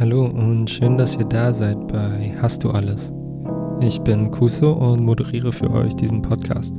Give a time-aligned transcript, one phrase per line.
[0.00, 3.12] Hallo und schön, dass ihr da seid bei Hast du alles?
[3.80, 6.74] Ich bin Kuso und moderiere für euch diesen Podcast.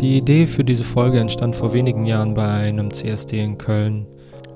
[0.00, 4.06] Die Idee für diese Folge entstand vor wenigen Jahren bei einem CSD in Köln,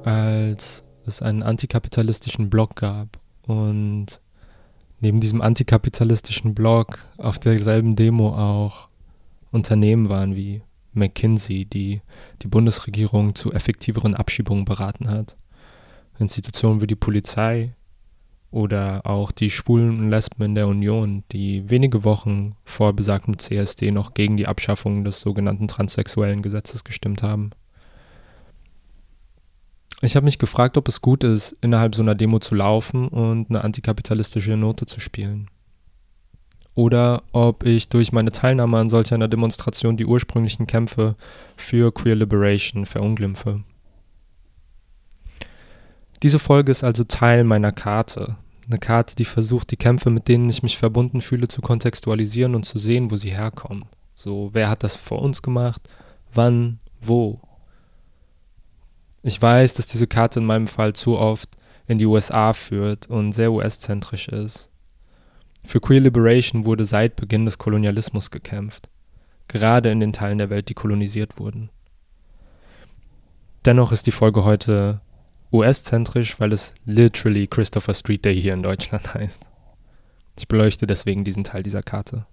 [0.05, 4.21] als es einen antikapitalistischen Blog gab und
[5.01, 8.89] neben diesem antikapitalistischen Blog auf derselben Demo auch
[9.51, 10.63] Unternehmen waren wie
[10.93, 12.01] McKinsey, die
[12.43, 15.37] die Bundesregierung zu effektiveren Abschiebungen beraten hat.
[16.19, 17.75] Institutionen wie die Polizei
[18.51, 23.91] oder auch die Schwulen und Lesben in der Union, die wenige Wochen vor besagtem CSD
[23.91, 27.51] noch gegen die Abschaffung des sogenannten transsexuellen Gesetzes gestimmt haben.
[30.03, 33.51] Ich habe mich gefragt, ob es gut ist, innerhalb so einer Demo zu laufen und
[33.51, 35.49] eine antikapitalistische Note zu spielen.
[36.75, 41.17] Oder ob ich durch meine Teilnahme an solch einer Demonstration die ursprünglichen Kämpfe
[41.57, 43.65] für Queer Liberation verunglimpfe.
[46.25, 48.37] Diese Folge ist also Teil meiner Karte.
[48.67, 52.65] Eine Karte, die versucht, die Kämpfe, mit denen ich mich verbunden fühle, zu kontextualisieren und
[52.65, 53.85] zu sehen, wo sie herkommen.
[54.15, 55.83] So, wer hat das vor uns gemacht?
[56.33, 56.79] Wann?
[57.03, 57.43] Wo?
[59.23, 63.33] Ich weiß, dass diese Karte in meinem Fall zu oft in die USA führt und
[63.33, 64.71] sehr US-zentrisch ist.
[65.63, 68.89] Für Queer Liberation wurde seit Beginn des Kolonialismus gekämpft,
[69.47, 71.69] gerade in den Teilen der Welt, die kolonisiert wurden.
[73.67, 75.03] Dennoch ist die Folge heute
[75.55, 79.41] US-zentrisch, weil es literally Christopher Street Day hier in Deutschland heißt.
[80.39, 82.27] Ich beleuchte deswegen diesen Teil dieser Karte.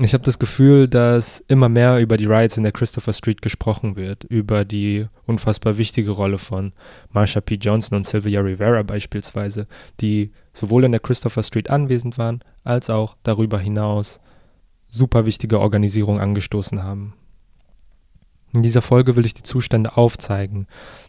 [0.00, 3.96] Ich habe das Gefühl, dass immer mehr über die Riots in der Christopher Street gesprochen
[3.96, 6.72] wird, über die unfassbar wichtige Rolle von
[7.10, 7.56] Marsha P.
[7.56, 9.66] Johnson und Sylvia Rivera beispielsweise,
[10.00, 14.20] die sowohl in der Christopher Street anwesend waren, als auch darüber hinaus
[14.88, 17.14] super wichtige Organisierungen angestoßen haben.
[18.54, 20.66] In dieser Folge will ich die Zustände aufzeigen,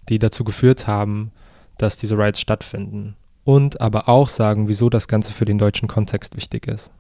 [0.10, 1.32] die dazu geführt haben,
[1.78, 3.16] dass diese Rights stattfinden.
[3.46, 6.92] Und aber auch sagen, wieso das Ganze für den deutschen Kontext wichtig ist.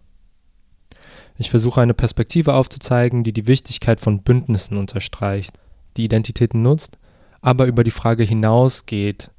[1.37, 5.57] Ich versuche eine Perspektive aufzuzeigen, die die Wichtigkeit von Bündnissen unterstreicht,
[5.95, 6.97] die Identitäten nutzt,
[7.41, 9.31] aber über die Frage hinausgeht,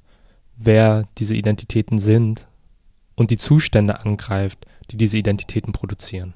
[0.56, 2.46] wer diese Identitäten sind
[3.16, 6.34] und die Zustände angreift, die diese Identitäten produzieren.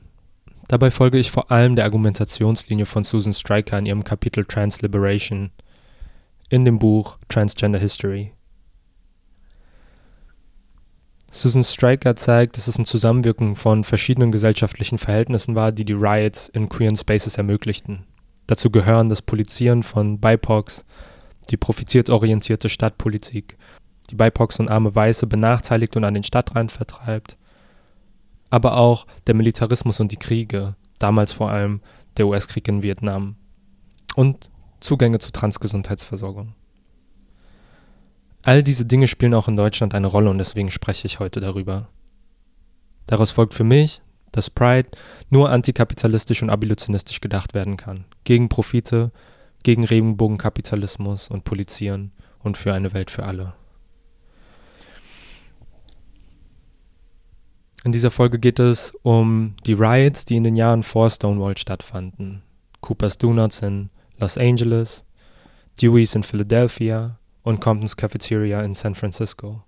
[0.69, 5.51] Dabei folge ich vor allem der Argumentationslinie von Susan Stryker in ihrem Kapitel Trans Liberation
[6.49, 8.33] in dem Buch Transgender History.
[11.31, 16.49] Susan Stryker zeigt, dass es ein Zusammenwirken von verschiedenen gesellschaftlichen Verhältnissen war, die die Riots
[16.49, 18.05] in queeren Spaces ermöglichten.
[18.47, 20.85] Dazu gehören das Polizieren von BIPOCs,
[21.51, 23.57] die profitiert-orientierte Stadtpolitik,
[24.11, 27.37] die BIPOCs und arme Weiße benachteiligt und an den Stadtrand vertreibt,
[28.55, 31.81] aber auch der Militarismus und die Kriege, damals vor allem
[32.17, 33.35] der US-Krieg in Vietnam
[34.15, 34.49] und
[34.79, 36.55] Zugänge zu Transgesundheitsversorgung.
[38.43, 41.89] All diese Dinge spielen auch in Deutschland eine Rolle und deswegen spreche ich heute darüber.
[43.09, 44.89] Daraus folgt für mich, dass Pride
[45.31, 48.05] nur antikapitalistisch und abolitionistisch gedacht werden kann.
[48.23, 49.11] Gegen Profite,
[49.65, 53.55] gegen Regenbogenkapitalismus und Polizieren und für eine Welt für alle.
[57.85, 62.43] In dieser Folge geht es um die Riots, die in den Jahren vor Stonewall stattfanden.
[62.81, 65.05] Cooper's Donuts in Los Angeles,
[65.81, 69.65] Dewey's in Philadelphia und Compton's Cafeteria in San Francisco.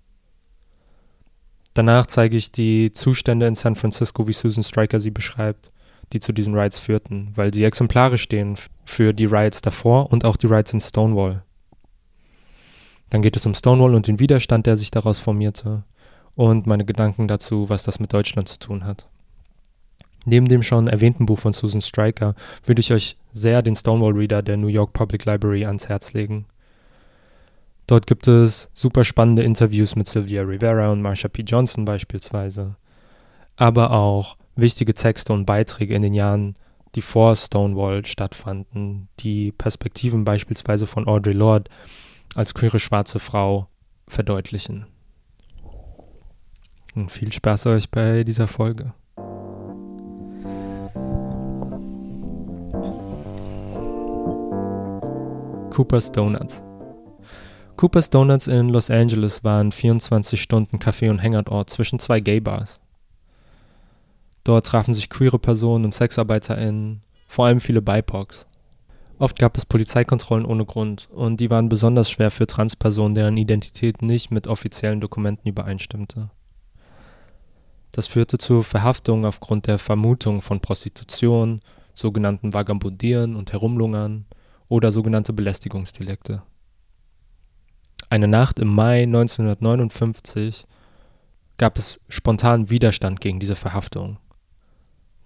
[1.75, 5.69] Danach zeige ich die Zustände in San Francisco, wie Susan Stryker sie beschreibt,
[6.11, 10.37] die zu diesen Riots führten, weil sie exemplarisch stehen für die Riots davor und auch
[10.37, 11.43] die Riots in Stonewall.
[13.11, 15.83] Dann geht es um Stonewall und den Widerstand, der sich daraus formierte
[16.37, 19.07] und meine Gedanken dazu, was das mit Deutschland zu tun hat.
[20.23, 24.43] Neben dem schon erwähnten Buch von Susan Stryker würde ich euch sehr den Stonewall Reader
[24.43, 26.45] der New York Public Library ans Herz legen.
[27.87, 31.41] Dort gibt es super spannende Interviews mit Sylvia Rivera und Marsha P.
[31.41, 32.75] Johnson beispielsweise,
[33.55, 36.55] aber auch wichtige Texte und Beiträge in den Jahren,
[36.93, 41.71] die vor Stonewall stattfanden, die Perspektiven beispielsweise von Audre Lorde
[42.35, 43.69] als queere schwarze Frau
[44.07, 44.85] verdeutlichen.
[46.97, 48.91] Und viel Spaß euch bei dieser Folge.
[55.69, 56.63] Cooper's Donuts.
[57.75, 62.79] Cooper's Donuts in Los Angeles war ein 24 Stunden Café- und Hangout-Ort zwischen zwei Gay-Bars.
[64.43, 68.47] Dort trafen sich queere Personen und SexarbeiterInnen, vor allem viele BIPOCs.
[69.19, 74.01] Oft gab es Polizeikontrollen ohne Grund und die waren besonders schwer für Transpersonen, deren Identität
[74.01, 76.31] nicht mit offiziellen Dokumenten übereinstimmte.
[77.91, 81.61] Das führte zu Verhaftungen aufgrund der Vermutung von Prostitution,
[81.93, 84.25] sogenannten Vagabundieren und Herumlungern
[84.67, 86.43] oder sogenannte Belästigungsdelikte.
[88.09, 90.65] Eine Nacht im Mai 1959
[91.57, 94.17] gab es spontan Widerstand gegen diese Verhaftung.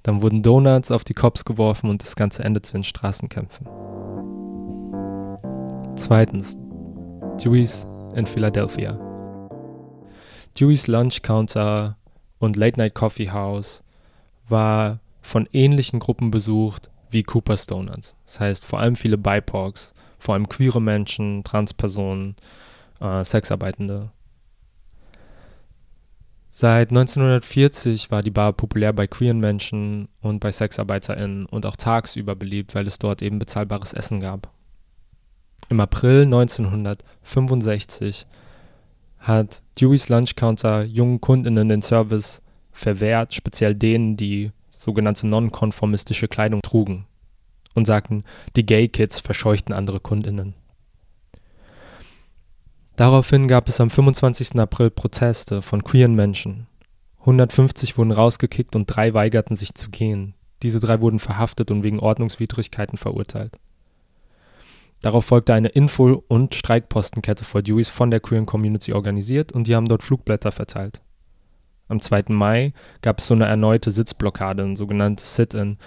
[0.04, 3.68] Dann wurden Donuts auf die Cops geworfen und das Ganze endete in Straßenkämpfen.
[5.96, 6.58] Zweitens,
[7.38, 7.86] Dewey's
[8.16, 9.00] in Philadelphia.
[10.60, 11.98] Dewey's Lunch Counter
[12.42, 13.84] und Late Night Coffee House
[14.50, 18.16] war von ähnlichen Gruppen besucht wie Cooper's Donuts.
[18.26, 22.36] Das heißt vor allem viele BIPOCs, vor allem queere Menschen, Transpersonen,
[23.00, 24.10] äh, Sexarbeitende.
[26.50, 32.36] Seit 1940 war die Bar populär bei queeren Menschen und bei SexarbeiterInnen und auch tagsüber
[32.36, 34.50] beliebt, weil es dort eben bezahlbares Essen gab.
[35.70, 38.26] Im April 1965
[39.22, 42.42] hat Dewey's Lunch Counter jungen Kundinnen den Service
[42.72, 47.06] verwehrt, speziell denen, die sogenannte nonkonformistische Kleidung trugen
[47.76, 48.24] und sagten,
[48.56, 50.56] die Gay Kids verscheuchten andere Kundinnen.
[52.96, 54.60] Daraufhin gab es am 25.
[54.60, 56.68] April Proteste von queeren Menschen.
[57.22, 60.34] 150 wurden rausgekickt und drei weigerten sich zu gehen.
[60.64, 63.58] Diese drei wurden verhaftet und wegen Ordnungswidrigkeiten verurteilt.
[65.02, 69.76] Darauf folgte eine Info- und Streikpostenkette vor Deweys von der queeren Community organisiert und die
[69.76, 71.02] haben dort Flugblätter verteilt.
[71.88, 72.26] Am 2.
[72.30, 75.78] Mai gab es so eine erneute Sitzblockade, ein sogenanntes Sit-in.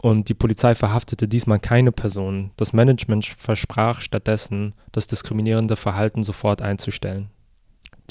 [0.00, 2.50] Und die Polizei verhaftete diesmal keine Person.
[2.56, 7.30] Das Management versprach stattdessen, das diskriminierende Verhalten sofort einzustellen.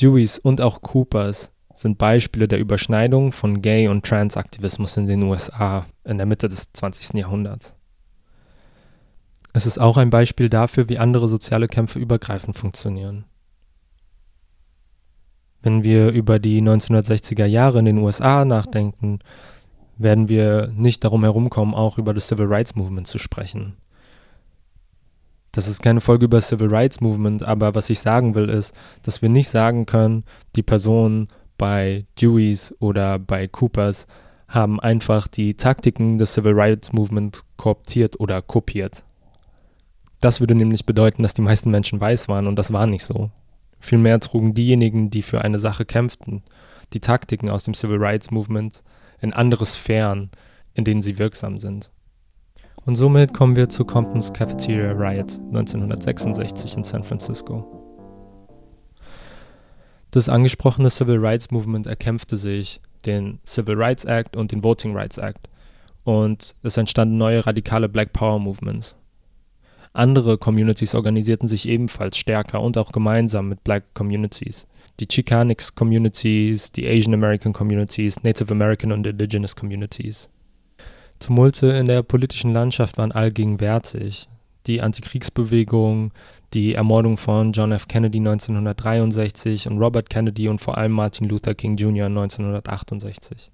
[0.01, 5.85] Deweys und auch Coopers sind Beispiele der Überschneidung von Gay- und Trans-Aktivismus in den USA
[6.03, 7.19] in der Mitte des 20.
[7.19, 7.75] Jahrhunderts.
[9.53, 13.25] Es ist auch ein Beispiel dafür, wie andere soziale Kämpfe übergreifend funktionieren.
[15.61, 19.19] Wenn wir über die 1960er Jahre in den USA nachdenken,
[19.97, 23.77] werden wir nicht darum herumkommen, auch über das Civil Rights Movement zu sprechen.
[25.51, 28.73] Das ist keine Folge über das Civil Rights Movement, aber was ich sagen will, ist,
[29.03, 30.23] dass wir nicht sagen können,
[30.55, 31.27] die Personen
[31.59, 34.07] bei Deweys oder bei Coopers
[34.47, 39.03] haben einfach die Taktiken des Civil Rights Movement kooptiert oder kopiert.
[40.23, 43.29] Das würde nämlich bedeuten, dass die meisten Menschen weiß waren und das war nicht so.
[43.81, 46.43] Vielmehr trugen diejenigen, die für eine Sache kämpften,
[46.93, 48.83] die Taktiken aus dem Civil Rights Movement
[49.19, 50.31] in andere Sphären,
[50.75, 51.91] in denen sie wirksam sind.
[52.85, 57.67] Und somit kommen wir zu Comptons Cafeteria Riot 1966 in San Francisco.
[60.11, 65.17] Das angesprochene Civil Rights Movement erkämpfte sich den Civil Rights Act und den Voting Rights
[65.17, 65.49] Act
[66.05, 68.95] und es entstanden neue radikale Black Power Movements.
[69.93, 74.65] Andere Communities organisierten sich ebenfalls stärker und auch gemeinsam mit Black Communities.
[74.99, 80.29] Die Chicanx Communities, die Asian American Communities, Native American und Indigenous Communities.
[81.19, 84.27] Tumulte in der politischen Landschaft waren allgegenwärtig.
[84.65, 86.11] Die Antikriegsbewegung,
[86.53, 87.87] die Ermordung von John F.
[87.87, 92.07] Kennedy 1963 und Robert Kennedy und vor allem Martin Luther King Jr.
[92.07, 93.51] 1968.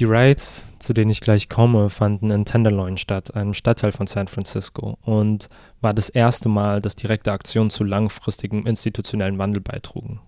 [0.00, 4.28] Die Raids, zu denen ich gleich komme, fanden in Tenderloin statt, einem Stadtteil von San
[4.28, 5.50] Francisco, und
[5.82, 10.20] war das erste Mal, dass direkte Aktionen zu langfristigem institutionellen Wandel beitrugen.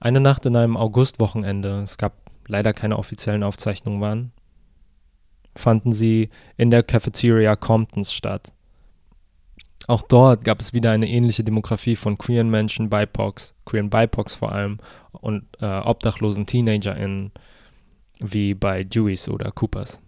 [0.00, 2.12] Eine Nacht in einem Augustwochenende, es gab
[2.46, 4.32] leider keine offiziellen Aufzeichnungen waren,
[5.56, 6.28] fanden sie
[6.58, 8.52] in der Cafeteria Comptons statt.
[9.90, 14.52] Auch dort gab es wieder eine ähnliche Demografie von queeren Menschen, BIPOCs, queeren BIPOCs vor
[14.52, 14.78] allem
[15.10, 17.32] und äh, obdachlosen TeenagerInnen
[18.20, 20.00] wie bei Deweys oder Coopers.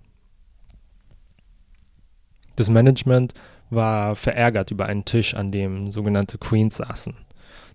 [2.55, 3.35] Das Management
[3.71, 7.17] war verärgert über einen Tisch, an dem sogenannte Queens saßen,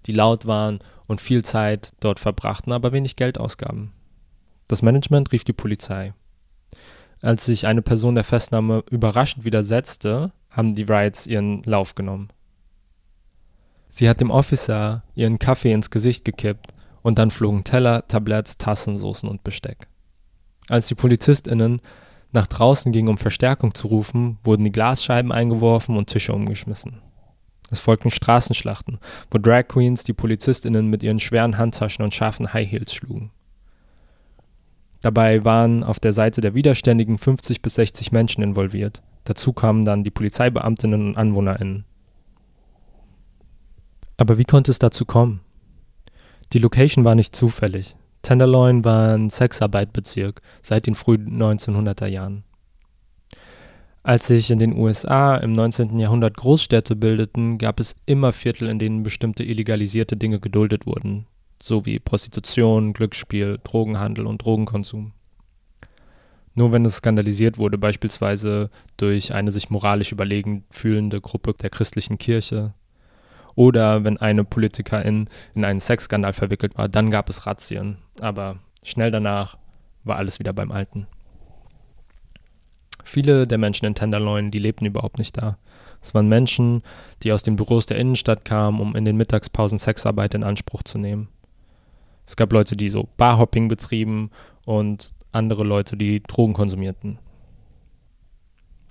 [0.06, 3.92] die laut waren und viel Zeit dort verbrachten, aber wenig Geld ausgaben.
[4.70, 6.14] Das Management rief die Polizei.
[7.22, 12.30] Als sich eine Person der Festnahme überraschend widersetzte, haben die Riots ihren Lauf genommen.
[13.88, 16.74] Sie hat dem Officer ihren Kaffee ins Gesicht gekippt
[17.04, 19.88] und dann flogen Teller, Tabletts, Tassen, Soßen und Besteck.
[20.68, 21.80] Als die PolizistInnen
[22.34, 27.02] nach draußen gingen, um Verstärkung zu rufen, wurden die Glasscheiben eingeworfen und Tische umgeschmissen.
[27.70, 29.00] Es folgten Straßenschlachten,
[29.30, 33.32] wo Drag Queens die PolizistInnen mit ihren schweren Handtaschen und scharfen High Heels schlugen.
[35.02, 39.02] Dabei waren auf der Seite der Widerständigen 50 bis 60 Menschen involviert.
[39.28, 41.84] Dazu kamen dann die Polizeibeamtinnen und AnwohnerInnen.
[44.16, 45.42] Aber wie konnte es dazu kommen?
[46.54, 47.98] Die Location war nicht zufällig.
[48.22, 52.46] Tenderloin war ein Sexarbeitbezirk seit den frühen 1900er Jahren.
[54.02, 56.00] Als sich in den USA im 19.
[56.00, 61.28] Jahrhundert Großstädte bildeten, gab es immer Viertel, in denen bestimmte illegalisierte Dinge geduldet wurden,
[61.62, 65.12] sowie Prostitution, Glücksspiel, Drogenhandel und Drogenkonsum.
[66.58, 72.18] Nur wenn es skandalisiert wurde, beispielsweise durch eine sich moralisch überlegen fühlende Gruppe der christlichen
[72.18, 72.74] Kirche
[73.54, 78.00] Oder wenn eine Politikerin in einen Sexskandal verwickelt war, dann gab es Razzien.
[78.22, 79.60] Aber schnell danach
[80.04, 81.06] war alles wieder beim Alten.
[83.04, 85.60] Viele der Menschen in Tenderloin, die lebten überhaupt nicht da.
[86.02, 86.82] Es waren Menschen,
[87.22, 90.98] die aus den Büros der Innenstadt kamen, um in den Mittagspausen Sexarbeit in Anspruch zu
[90.98, 91.30] nehmen.
[92.26, 94.32] Es gab Leute, die so Barhopping betrieben
[94.66, 97.20] und andere Leute, die Drogen konsumierten.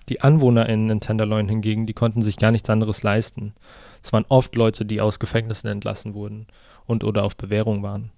[0.08, 3.54] Die AnwohnerInnen in Tenderloin hingegen, die konnten sich gar nichts anderes leisten.
[4.02, 6.46] Es waren oft Leute, die aus Gefängnissen entlassen wurden
[6.86, 8.12] und oder auf Bewährung waren.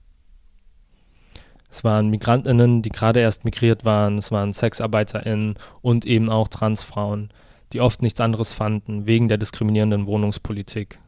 [1.70, 7.30] Es waren MigrantInnen, die gerade erst migriert waren, es waren SexarbeiterInnen und eben auch Transfrauen,
[7.72, 10.98] die oft nichts anderes fanden, wegen der diskriminierenden Wohnungspolitik.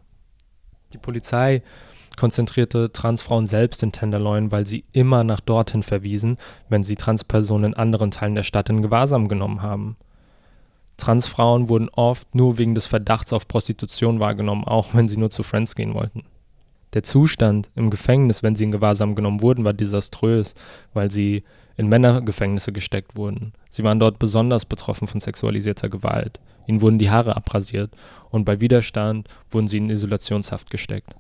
[0.93, 1.63] Die Polizei
[2.21, 6.37] konzentrierte Transfrauen selbst in Tenderloin, weil sie immer nach dorthin verwiesen,
[6.69, 9.97] wenn sie Transpersonen in anderen Teilen der Stadt in Gewahrsam genommen haben.
[10.99, 15.43] Transfrauen wurden oft nur wegen des Verdachts auf Prostitution wahrgenommen, auch wenn sie nur zu
[15.43, 16.25] Friends gehen wollten.
[16.93, 20.55] Der Zustand im Gefängnis, wenn sie in Gewahrsam genommen wurden, war desaströs,
[20.93, 21.43] weil sie
[21.79, 23.55] in Männergefängnisse gesteckt wurden.
[23.71, 26.39] Sie waren dort besonders betroffen von sexualisierter Gewalt.
[26.67, 27.97] Ihnen wurden die Haare abrasiert
[28.29, 31.15] und bei Widerstand wurden sie in Isolationshaft gesteckt.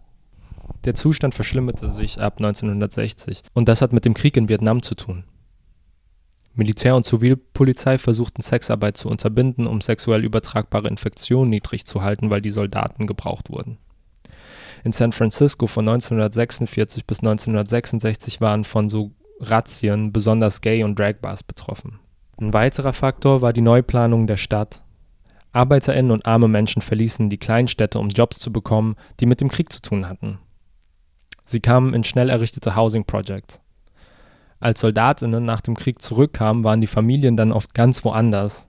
[0.84, 4.94] Der Zustand verschlimmerte sich ab 1960 und das hat mit dem Krieg in Vietnam zu
[4.94, 5.24] tun.
[6.54, 12.40] Militär und Zivilpolizei versuchten Sexarbeit zu unterbinden, um sexuell übertragbare Infektionen niedrig zu halten, weil
[12.40, 13.78] die Soldaten gebraucht wurden.
[14.82, 21.42] In San Francisco von 1946 bis 1966 waren von so Razzien besonders Gay- und Dragbars
[21.42, 21.98] betroffen.
[22.38, 24.82] Ein weiterer Faktor war die Neuplanung der Stadt.
[25.52, 29.72] ArbeiterInnen und arme Menschen verließen die Kleinstädte, um Jobs zu bekommen, die mit dem Krieg
[29.72, 30.38] zu tun hatten.
[31.50, 33.60] Sie kamen in schnell errichtete Housing Projects.
[34.60, 38.68] Als Soldatinnen nach dem Krieg zurückkamen, waren die Familien dann oft ganz woanders.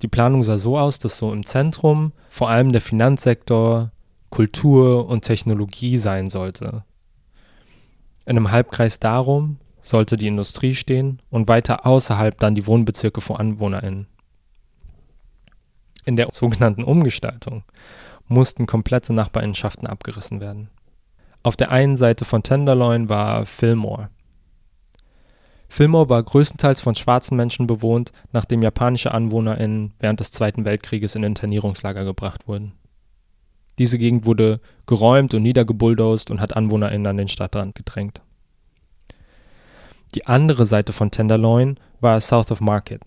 [0.00, 3.92] Die Planung sah so aus, dass so im Zentrum vor allem der Finanzsektor,
[4.30, 6.84] Kultur und Technologie sein sollte.
[8.24, 13.36] In einem Halbkreis darum sollte die Industrie stehen und weiter außerhalb dann die Wohnbezirke von
[13.36, 14.06] AnwohnerInnen.
[16.06, 17.62] In der sogenannten Umgestaltung
[18.30, 20.70] mussten komplette Nachbarinnenschaften abgerissen werden.
[21.42, 24.10] Auf der einen Seite von Tenderloin war Fillmore.
[25.68, 31.22] Fillmore war größtenteils von schwarzen Menschen bewohnt, nachdem japanische AnwohnerInnen während des Zweiten Weltkrieges in
[31.22, 32.72] Internierungslager gebracht wurden.
[33.78, 38.20] Diese Gegend wurde geräumt und niedergebulldozed und hat AnwohnerInnen an den Stadtrand gedrängt.
[40.14, 43.02] Die andere Seite von Tenderloin war South of Market.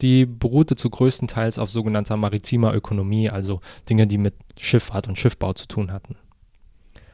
[0.00, 5.18] Die beruhte zu größten Teils auf sogenannter maritimer Ökonomie, also Dinge, die mit Schifffahrt und
[5.18, 6.16] Schiffbau zu tun hatten.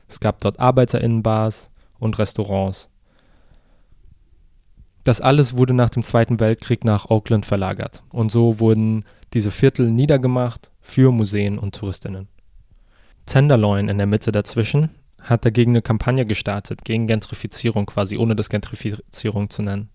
[0.08, 2.90] Es gab dort Arbeiterinnenbars und Restaurants.
[5.02, 9.90] Das alles wurde nach dem Zweiten Weltkrieg nach Oakland verlagert und so wurden diese Viertel
[9.90, 12.28] niedergemacht für Museen und Touristinnen.
[13.26, 18.50] Tenderloin in der Mitte dazwischen hat dagegen eine Kampagne gestartet, gegen Gentrifizierung quasi, ohne das
[18.50, 19.88] Gentrifizierung zu nennen.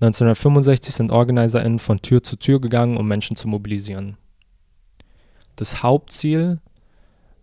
[0.00, 4.16] 1965 sind OrganizerInnen von Tür zu Tür gegangen, um Menschen zu mobilisieren.
[5.56, 6.60] Das Hauptziel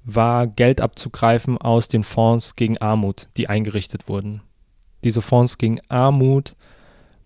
[0.05, 4.41] war, Geld abzugreifen aus den Fonds gegen Armut, die eingerichtet wurden.
[5.03, 6.55] Diese Fonds gegen Armut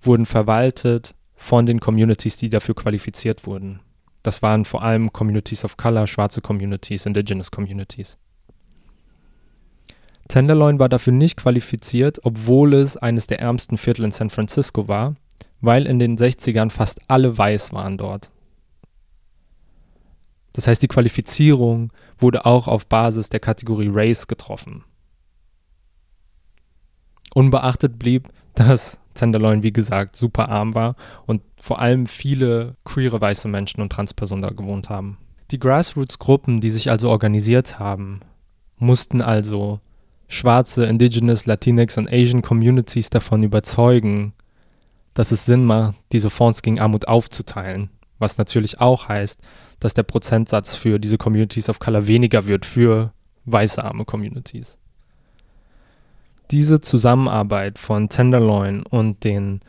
[0.02, 3.82] wurden verwaltet von den Communities, die dafür qualifiziert wurden.
[4.24, 8.18] Das waren vor allem Communities of Color, schwarze Communities, Indigenous Communities.
[10.30, 15.16] Tenderloin war dafür nicht qualifiziert, obwohl es eines der ärmsten Viertel in San Francisco war,
[15.60, 18.32] weil in den 60ern fast alle weiß waren dort.
[20.54, 24.84] Das heißt, die Qualifizierung wurde auch auf Basis der Kategorie Race getroffen.
[27.34, 30.96] Unbeachtet blieb, dass Tenderloin, wie gesagt, super arm war
[31.26, 35.18] und vor allem viele queere weiße Menschen und Transpersonen da gewohnt haben.
[35.50, 38.20] Die Grassroots-Gruppen, die sich also organisiert haben,
[38.78, 39.80] mussten also
[40.30, 44.34] schwarze, indigenous, Latinx und Asian Communities davon überzeugen,
[45.14, 47.90] dass es Sinn macht, diese Fonds gegen Armut aufzuteilen.
[48.20, 49.42] Was natürlich auch heißt,
[49.80, 53.12] dass der Prozentsatz für diese Communities of Color weniger wird für
[53.46, 54.78] weiße arme Communities.
[56.52, 59.62] Diese Zusammenarbeit von Tenderloin und den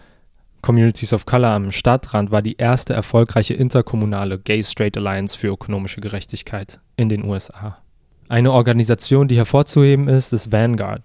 [0.62, 6.80] Communities of Color am Stadtrand war die erste erfolgreiche interkommunale Gay-Straight Alliance für ökonomische Gerechtigkeit
[6.96, 7.78] in den USA.
[8.30, 11.02] Eine Organisation, die hervorzuheben ist, ist Vanguard.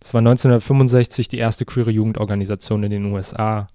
[0.00, 3.66] Es war 1965 die erste queere Jugendorganisation in den USA,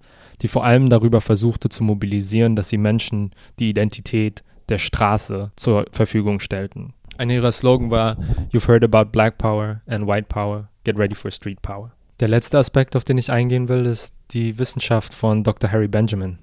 [0.42, 5.88] die vor allem darüber versuchte zu mobilisieren, dass sie Menschen die Identität der Straße zur
[5.92, 6.94] Verfügung stellten.
[7.18, 8.16] Einer ihrer Slogan war
[8.54, 11.92] You've heard about Black Power and White Power, get ready for Street Power.
[12.22, 15.70] Der letzte Aspekt, auf den ich eingehen will, ist die Wissenschaft von Dr.
[15.70, 16.40] Harry Benjamin.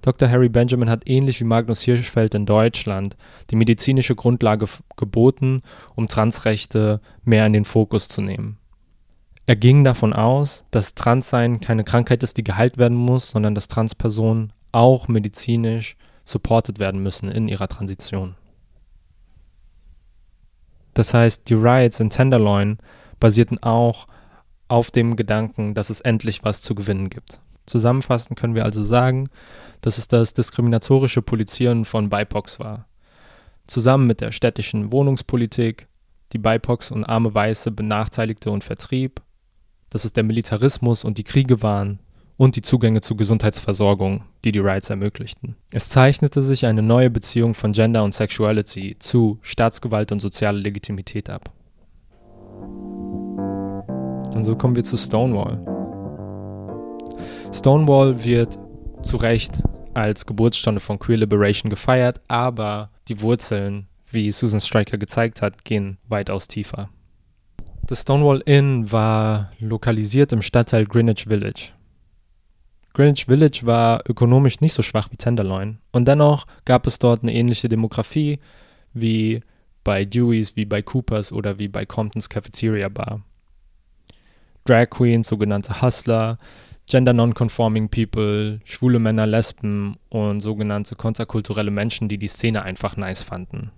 [0.00, 0.28] Dr.
[0.28, 3.16] Harry Benjamin hat ähnlich wie Magnus Hirschfeld in Deutschland
[3.50, 5.62] die medizinische Grundlage geboten,
[5.94, 8.58] um Transrechte mehr in den Fokus zu nehmen.
[9.46, 13.68] Er ging davon aus, dass Transsein keine Krankheit ist, die geheilt werden muss, sondern dass
[13.68, 18.36] Transpersonen auch medizinisch supported werden müssen in ihrer Transition.
[20.94, 22.78] Das heißt, die Riots in Tenderloin
[23.18, 24.06] basierten auch
[24.68, 27.40] auf dem Gedanken, dass es endlich was zu gewinnen gibt.
[27.72, 29.30] Zusammenfassend können wir also sagen,
[29.80, 32.86] dass es das diskriminatorische Polizieren von BIPOCs war.
[33.66, 35.88] Zusammen mit der städtischen Wohnungspolitik,
[36.34, 39.22] die BIPOCs und arme Weiße benachteiligte und vertrieb,
[39.88, 42.00] dass es der Militarismus und die Kriege waren
[42.36, 45.56] und die Zugänge zu Gesundheitsversorgung, die die Rights ermöglichten.
[45.72, 51.30] Es zeichnete sich eine neue Beziehung von Gender und Sexuality zu Staatsgewalt und soziale Legitimität
[51.30, 51.50] ab.
[54.34, 55.71] Und so kommen wir zu Stonewall.
[57.52, 58.58] Stonewall wird
[59.02, 65.42] zu Recht als Geburtsstunde von Queer Liberation gefeiert, aber die Wurzeln, wie Susan Stryker gezeigt
[65.42, 66.88] hat, gehen weitaus tiefer.
[67.86, 71.70] Das Stonewall Inn war lokalisiert im Stadtteil Greenwich Village.
[72.94, 77.34] Greenwich Village war ökonomisch nicht so schwach wie Tenderloin und dennoch gab es dort eine
[77.34, 78.38] ähnliche Demografie
[78.94, 79.42] wie
[79.84, 83.22] bei Dewey's, wie bei Coopers oder wie bei Comptons Cafeteria Bar.
[84.64, 86.38] Drag Queens, sogenannte Hustler,
[86.86, 93.22] Gender Nonconforming People, schwule Männer, Lesben und sogenannte konterkulturelle Menschen, die die Szene einfach nice
[93.22, 93.70] fanden.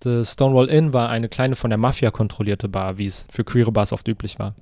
[0.00, 3.72] Das Stonewall Inn war eine kleine von der Mafia kontrollierte Bar, wie es für queere
[3.72, 4.54] Bars oft üblich war.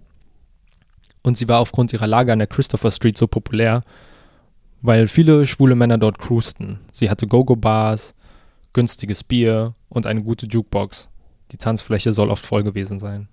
[1.23, 3.83] Und sie war aufgrund ihrer Lage an der Christopher Street so populär,
[4.83, 6.81] weil viele schwule Männer dort cruisten.
[6.93, 8.15] Sie hatte Go-Go-Bars,
[8.75, 11.09] günstiges Bier und eine gute Jukebox.
[11.51, 13.29] Die Tanzfläche soll oft voll gewesen sein.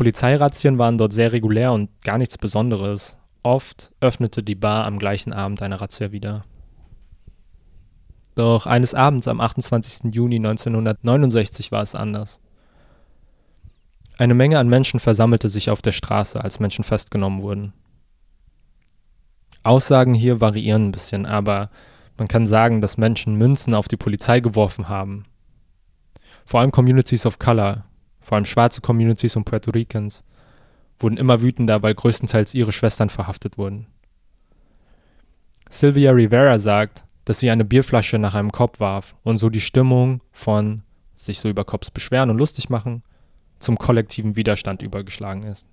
[0.00, 3.18] Polizeirazzien waren dort sehr regulär und gar nichts Besonderes.
[3.42, 6.46] Oft öffnete die Bar am gleichen Abend eine Razzia wieder.
[8.34, 10.14] Doch eines Abends am 28.
[10.14, 12.40] Juni 1969 war es anders.
[14.16, 17.74] Eine Menge an Menschen versammelte sich auf der Straße, als Menschen festgenommen wurden.
[19.64, 21.68] Aussagen hier variieren ein bisschen, aber
[22.16, 25.26] man kann sagen, dass Menschen Münzen auf die Polizei geworfen haben.
[26.46, 27.84] Vor allem Communities of Color,
[28.20, 30.24] vor allem schwarze Communities und Puerto Ricans,
[30.98, 33.86] wurden immer wütender, weil größtenteils ihre Schwestern verhaftet wurden.
[35.70, 40.20] Sylvia Rivera sagt, dass sie eine Bierflasche nach einem Kopf warf und so die Stimmung
[40.32, 40.82] von
[41.14, 43.02] sich so über Cops beschweren und lustig machen
[43.60, 45.66] zum kollektiven Widerstand übergeschlagen ist.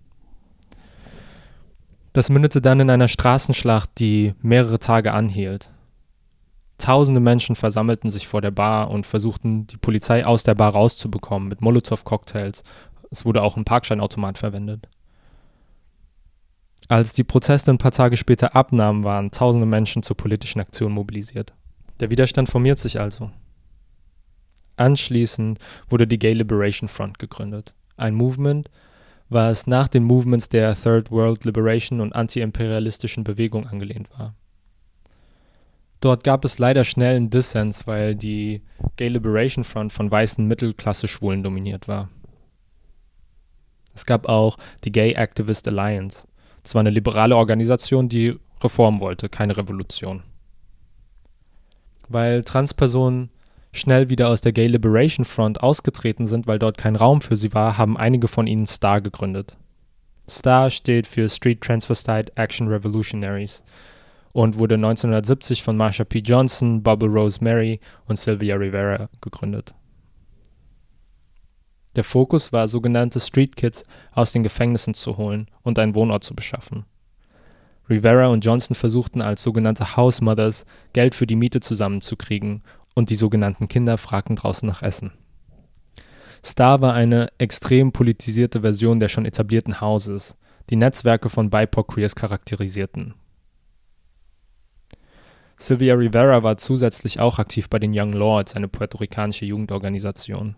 [2.14, 5.72] Das mündete dann in einer Straßenschlacht, die mehrere Tage anhielt.
[6.78, 11.50] Tausende Menschen versammelten sich vor der Bar und versuchten, die Polizei aus der Bar rauszubekommen
[11.50, 12.64] mit Molotow-Cocktails.
[13.10, 14.88] Es wurde auch ein Parkscheinautomat verwendet.
[16.88, 21.54] Als die Proteste ein paar Tage später abnahmen, waren tausende Menschen zur politischen Aktion mobilisiert.
[22.00, 23.32] Der Widerstand formiert sich also.
[24.78, 25.60] Anschließend
[25.90, 27.74] wurde die Gay Liberation Front gegründet.
[27.98, 28.70] Ein Movement,
[29.30, 34.36] was nach den Movements der Third World Liberation und antiimperialistischen Bewegung angelehnt war.
[36.00, 38.62] Dort gab es leider schnell einen Dissens, weil die
[38.98, 42.10] Gay Liberation Front von weißen Mittelklasse-Schwulen dominiert war.
[43.96, 46.28] Es gab auch die Gay Activist Alliance.
[46.62, 50.22] Das war eine liberale Organisation, die Reform wollte, keine Revolution.
[52.08, 53.32] Weil Transpersonen
[53.72, 57.54] schnell wieder aus der Gay Liberation Front ausgetreten sind, weil dort kein Raum für sie
[57.54, 59.58] war, haben einige von ihnen STAR gegründet.
[60.30, 63.64] STAR steht für Street Transvestite Action Revolutionaries
[64.38, 66.20] und wurde 1970 von Marsha P.
[66.20, 69.74] Johnson, Bubble Rose Mary und Sylvia Rivera gegründet.
[71.96, 76.36] Der Fokus war, sogenannte Street Kids aus den Gefängnissen zu holen und einen Wohnort zu
[76.36, 76.86] beschaffen.
[77.90, 82.62] Rivera und Johnson versuchten als sogenannte House Mothers Geld für die Miete zusammenzukriegen
[82.94, 85.14] und die sogenannten Kinder fragten draußen nach Essen.
[86.46, 90.38] Star war eine extrem politisierte Version der schon etablierten Houses,
[90.70, 93.16] die Netzwerke von BIPOC Queers charakterisierten.
[95.60, 100.56] Sylvia Rivera war zusätzlich auch aktiv bei den Young Lords, eine puerto-ricanische Jugendorganisation.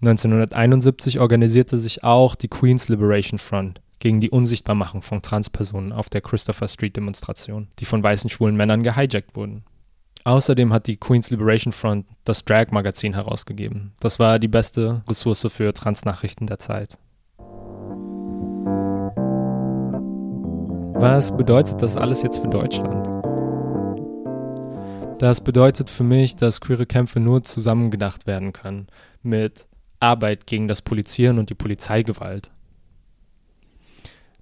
[0.00, 6.20] 1971 organisierte sich auch die Queens Liberation Front gegen die Unsichtbarmachung von Transpersonen auf der
[6.20, 9.64] Christopher Street Demonstration, die von weißen schwulen Männern gehijackt wurden.
[10.24, 13.92] Außerdem hat die Queens Liberation Front das Drag Magazin herausgegeben.
[14.00, 16.98] Das war die beste Ressource für Transnachrichten der Zeit.
[21.06, 23.06] Was bedeutet das alles jetzt für Deutschland?
[25.20, 28.86] Das bedeutet für mich, dass queere Kämpfe nur zusammengedacht werden können
[29.22, 29.66] mit
[30.00, 32.52] Arbeit gegen das Polizieren und die Polizeigewalt.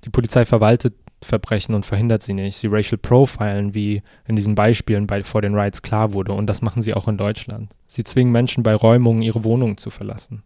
[0.04, 2.56] Die Polizei verwaltet Verbrechen und verhindert sie nicht.
[2.56, 6.32] Sie racial profilen, wie in diesen Beispielen bei, vor den Riots klar wurde.
[6.32, 7.72] Und das machen sie auch in Deutschland.
[7.88, 10.44] Sie zwingen Menschen bei Räumungen, ihre Wohnungen zu verlassen.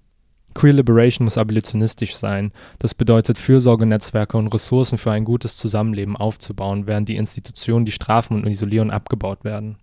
[0.54, 2.50] Queer Liberation muss abolitionistisch sein.
[2.78, 8.42] Das bedeutet, Fürsorgenetzwerke und Ressourcen für ein gutes Zusammenleben aufzubauen, während die Institutionen, die strafen
[8.42, 9.76] und isolieren, abgebaut werden.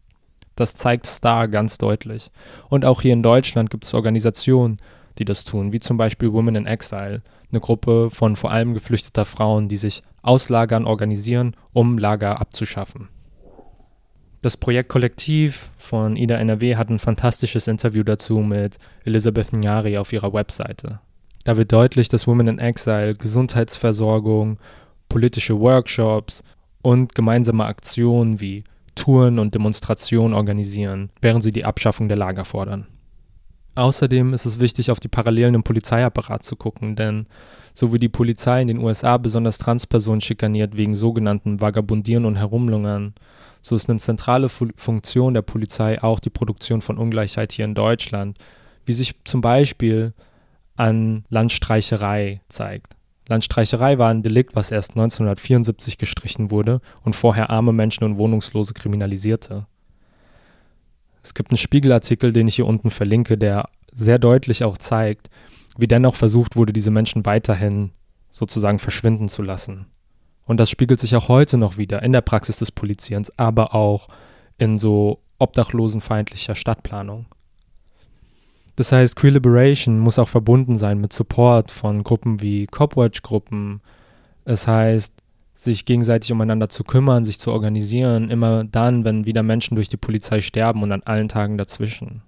[0.56, 2.32] Das zeigt Star ganz deutlich.
[2.69, 4.80] Und auch hier in Deutschland gibt es Organisationen,
[5.17, 7.21] die das tun, wie zum Beispiel Women in Exile,
[7.52, 13.10] eine Gruppe von vor allem geflüchteter Frauen, die sich aus Lagern organisieren, um Lager abzuschaffen.
[14.43, 20.12] Das Projekt Kollektiv von Ida NRW hat ein fantastisches Interview dazu mit Elisabeth Nyari auf
[20.12, 20.99] ihrer Webseite.
[21.45, 24.58] Da wird deutlich, dass Women in Exile Gesundheitsversorgung,
[25.08, 26.43] politische Workshops
[26.82, 32.88] und gemeinsame Aktionen wie Touren und Demonstrationen organisieren, während sie die Abschaffung der Lager fordern.
[33.75, 37.27] Außerdem ist es wichtig, auf die Parallelen im Polizeiapparat zu gucken, denn
[37.73, 43.13] so wie die Polizei in den USA besonders Transpersonen schikaniert wegen sogenannten Vagabundieren und Herumlungern,
[43.63, 47.73] so ist eine zentrale Fu Funktion der Polizei auch die Produktion von Ungleichheit hier in
[47.73, 48.38] Deutschland,
[48.86, 50.13] wie sich zum Beispiel
[50.76, 52.97] an Landstreicherei zeigt.
[53.30, 58.73] Landstreicherei war ein Delikt, was erst 1974 gestrichen wurde und vorher arme Menschen und Wohnungslose
[58.73, 59.65] kriminalisierte.
[61.23, 65.30] Es gibt einen Spiegelartikel, den ich hier unten verlinke, der sehr deutlich auch zeigt,
[65.78, 67.91] wie dennoch versucht wurde, diese Menschen weiterhin
[68.30, 69.86] sozusagen verschwinden zu lassen.
[70.45, 74.08] Und das spiegelt sich auch heute noch wieder in der Praxis des Polizierens, aber auch
[74.58, 77.25] in so obdachlosenfeindlicher Stadtplanung.
[78.75, 83.82] Das heißt, Queer Liberation muss auch verbunden sein mit Support von Gruppen wie Copwatch-Gruppen.
[84.45, 85.13] Es heißt,
[85.53, 89.97] sich gegenseitig umeinander zu kümmern, sich zu organisieren, immer dann, wenn wieder Menschen durch die
[89.97, 92.23] Polizei sterben und an allen Tagen dazwischen.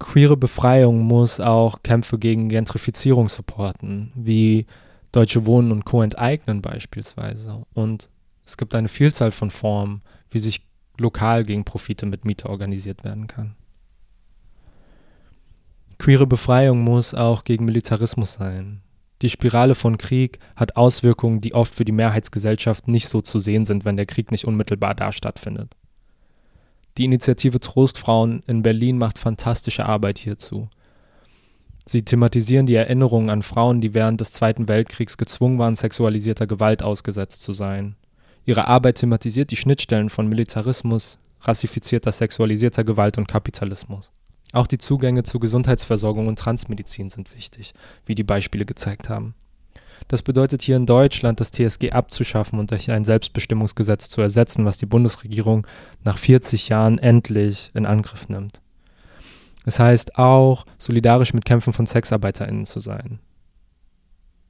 [0.00, 4.66] Queere Befreiung muss auch Kämpfe gegen Gentrifizierung supporten, wie
[5.14, 6.02] Deutsche Wohnen und Co.
[6.02, 7.64] enteignen beispielsweise.
[7.72, 8.08] Und
[8.44, 10.66] es gibt eine Vielzahl von Formen, wie sich
[10.98, 13.54] lokal gegen Profite mit Miete organisiert werden kann.
[15.98, 18.80] Queere Befreiung muss auch gegen Militarismus sein.
[19.22, 23.64] Die Spirale von Krieg hat Auswirkungen, die oft für die Mehrheitsgesellschaft nicht so zu sehen
[23.64, 25.76] sind, wenn der Krieg nicht unmittelbar da stattfindet.
[26.98, 30.68] Die Initiative Trostfrauen in Berlin macht fantastische Arbeit hierzu.
[31.86, 36.82] Sie thematisieren die Erinnerungen an Frauen, die während des Zweiten Weltkriegs gezwungen waren, sexualisierter Gewalt
[36.82, 37.96] ausgesetzt zu sein.
[38.46, 44.10] Ihre Arbeit thematisiert die Schnittstellen von Militarismus, rassifizierter sexualisierter Gewalt und Kapitalismus.
[44.52, 47.74] Auch die Zugänge zu Gesundheitsversorgung und Transmedizin sind wichtig,
[48.06, 49.34] wie die Beispiele gezeigt haben.
[50.08, 54.76] Das bedeutet hier in Deutschland, das TSG abzuschaffen und durch ein Selbstbestimmungsgesetz zu ersetzen, was
[54.76, 55.66] die Bundesregierung
[56.02, 58.60] nach 40 Jahren endlich in Angriff nimmt.
[59.64, 63.18] Es heißt auch, solidarisch mit Kämpfen von SexarbeiterInnen zu sein.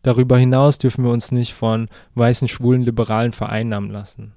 [0.03, 4.35] Darüber hinaus dürfen wir uns nicht von weißen, schwulen Liberalen vereinnahmen lassen.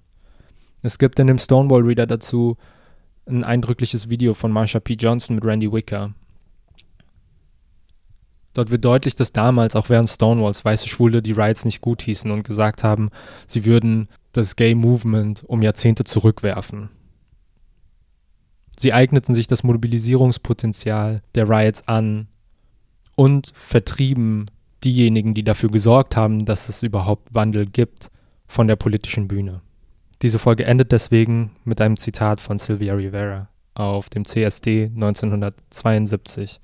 [0.82, 2.56] Es gibt in dem Stonewall Reader dazu
[3.26, 4.94] ein eindrückliches Video von Marsha P.
[4.94, 6.13] Johnson mit Randy Wicker.
[8.54, 12.32] Dort wird deutlich, dass damals, auch während Stonewalls, weiße Schwule die Riots nicht gut hießen
[12.32, 13.10] und gesagt haben,
[13.46, 16.90] sie würden das Gay Movement um Jahrzehnte zurückwerfen.
[18.80, 22.28] Sie eigneten sich das Mobilisierungspotenzial der Riots an
[23.16, 24.46] und vertrieben
[24.84, 28.12] diejenigen, die dafür gesorgt haben, dass es überhaupt Wandel gibt,
[28.48, 29.62] von der politischen Bühne.
[30.22, 36.60] Diese Folge endet deswegen mit einem Zitat von Sylvia Rivera auf dem CSD 1972.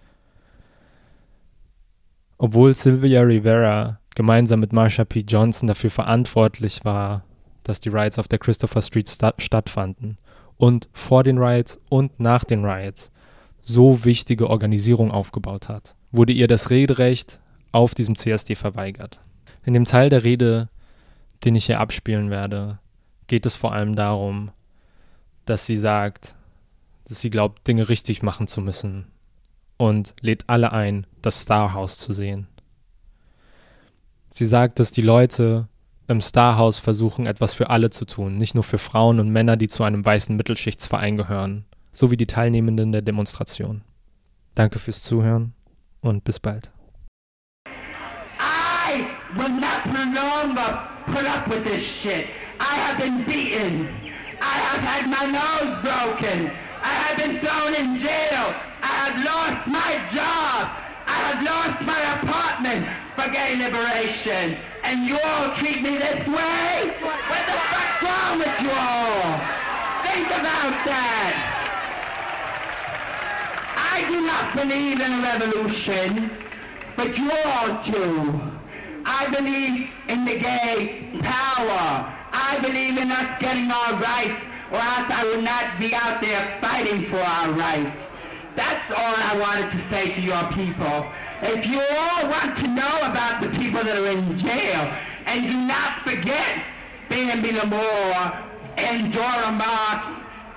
[2.37, 5.19] Obwohl Sylvia Rivera gemeinsam mit Marsha P.
[5.27, 7.23] Johnson dafür verantwortlich war,
[7.63, 10.17] dass die Riots auf der Christopher Street sta stattfanden
[10.63, 13.11] und vor den Riots und nach den Riots
[13.61, 17.37] so wichtige Organisierung aufgebaut hat, wurde ihr das Rederecht
[17.73, 19.19] auf diesem CSD verweigert.
[19.65, 20.69] In dem Teil der Rede,
[21.43, 22.79] den ich hier abspielen werde,
[23.27, 24.51] geht es vor allem darum,
[25.43, 26.37] dass sie sagt,
[27.09, 29.07] dass sie glaubt, Dinge richtig machen zu müssen
[29.75, 32.47] und lädt alle ein, das Starhouse zu sehen.
[34.29, 35.67] Sie sagt, dass die Leute
[36.07, 39.67] im Starhouse versuchen, etwas für alle zu tun, nicht nur für Frauen und Männer, die
[39.67, 43.83] zu einem weißen Mittelschichtsverein gehören, sowie die Teilnehmenden der Demonstration.
[44.55, 45.53] Danke fürs Zuhören
[46.01, 46.71] und bis bald.
[47.65, 52.27] I will not longer put up with this shit.
[52.59, 53.87] I have been beaten.
[54.41, 56.51] I have had my nose broken.
[56.83, 58.53] I have been thrown in jail.
[58.81, 60.69] I have lost my job.
[61.07, 64.57] I have lost my apartment for gay liberation.
[64.83, 66.93] And you all treat me this way?
[67.01, 69.63] What the fuck's wrong with you all?
[70.05, 71.53] Think about that.
[73.93, 76.31] I do not believe in a revolution,
[76.97, 78.41] but you all do.
[79.05, 82.13] I believe in the gay power.
[82.33, 86.57] I believe in us getting our rights, or else I would not be out there
[86.61, 87.91] fighting for our rights.
[88.55, 91.07] That's all I wanted to say to your people.
[91.45, 95.57] If you all want to know about the people that are in jail, and do
[95.67, 96.63] not forget
[97.09, 100.07] Bambi Lamore and Dora Marks,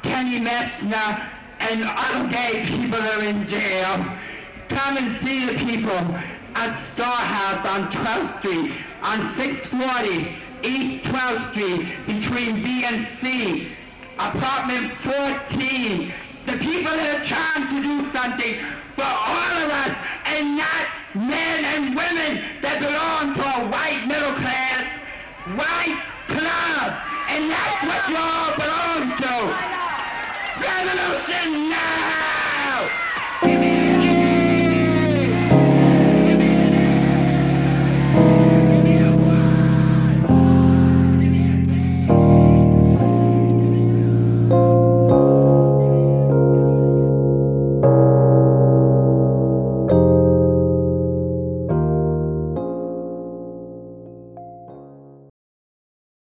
[0.05, 3.99] Kenny Messner, and other gay people that are in jail,
[4.68, 5.99] come and see the people
[6.55, 8.72] at Star House on 12th Street,
[9.03, 13.72] on 640 East 12th Street, between B and C,
[14.20, 16.14] apartment 14.
[16.46, 19.93] The people that are trying to do something for all of us
[20.25, 22.33] and not men and women
[22.65, 24.85] that belong to a white middle class,
[25.53, 26.01] white
[26.33, 26.89] club.
[27.29, 29.35] And that's what you all belong to.
[30.65, 32.36] Revolution now!